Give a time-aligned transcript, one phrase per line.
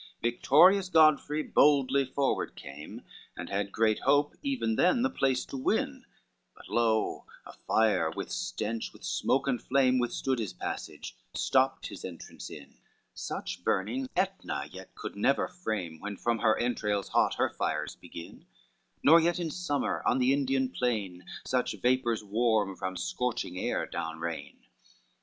[0.23, 3.03] LXXXIII Victorious Godfrey boldly forward came,
[3.37, 6.05] And had great hope even then the place to win;
[6.55, 12.03] But lo, a fire, with stench, with smoke and flame Withstood his passage, stopped his
[12.03, 12.79] entrance in:
[13.13, 18.47] Such burning Aetna yet could never frame, When from her entrails hot her fires begin,
[19.03, 24.17] Nor yet in summer on the Indian plain, Such vapors warm from scorching air down
[24.17, 24.65] rain.